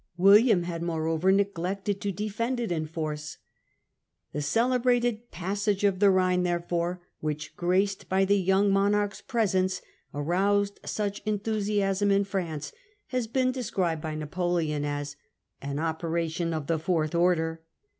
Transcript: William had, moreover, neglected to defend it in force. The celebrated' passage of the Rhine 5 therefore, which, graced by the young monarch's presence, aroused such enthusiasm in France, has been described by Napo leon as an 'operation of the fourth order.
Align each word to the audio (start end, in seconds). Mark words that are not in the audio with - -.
William 0.17 0.63
had, 0.63 0.81
moreover, 0.81 1.31
neglected 1.31 2.01
to 2.01 2.11
defend 2.11 2.59
it 2.59 2.71
in 2.71 2.87
force. 2.87 3.37
The 4.33 4.41
celebrated' 4.41 5.29
passage 5.31 5.83
of 5.83 5.99
the 5.99 6.09
Rhine 6.09 6.39
5 6.39 6.43
therefore, 6.43 7.03
which, 7.19 7.55
graced 7.55 8.09
by 8.09 8.25
the 8.25 8.35
young 8.39 8.71
monarch's 8.71 9.21
presence, 9.21 9.79
aroused 10.11 10.79
such 10.83 11.21
enthusiasm 11.27 12.09
in 12.09 12.23
France, 12.23 12.73
has 13.09 13.27
been 13.27 13.51
described 13.51 14.01
by 14.01 14.15
Napo 14.15 14.53
leon 14.53 14.85
as 14.85 15.17
an 15.61 15.77
'operation 15.77 16.51
of 16.51 16.65
the 16.65 16.79
fourth 16.79 17.13
order. 17.13 17.61